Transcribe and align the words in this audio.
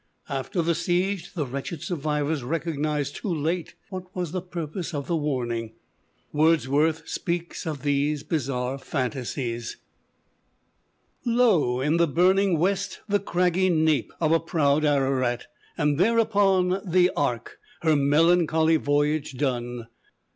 After 0.29 0.63
the 0.63 0.73
siege 0.73 1.35
the 1.35 1.45
wretched 1.45 1.83
survivors 1.83 2.41
recognized 2.41 3.15
too 3.17 3.31
late 3.31 3.75
what 3.89 4.15
was 4.15 4.31
the 4.31 4.41
purpose 4.41 4.95
of 4.95 5.05
the 5.05 5.15
warning. 5.15 5.73
Wordsworth 6.33 7.07
speaks 7.07 7.67
of 7.67 7.83
these 7.83 8.23
bizarre 8.23 8.79
fantasies: 8.79 9.77
"Lo! 11.23 11.81
in 11.81 11.97
the 11.97 12.07
burning 12.07 12.57
west 12.57 13.01
the 13.07 13.19
craggy 13.19 13.69
nape 13.69 14.11
Of 14.19 14.31
a 14.31 14.39
proud 14.39 14.83
Ararat! 14.85 15.45
and 15.77 15.99
thereupon, 15.99 16.81
The 16.83 17.11
Ark, 17.15 17.59
her 17.83 17.95
melancholy 17.95 18.77
voyage 18.77 19.33
done. 19.37 19.85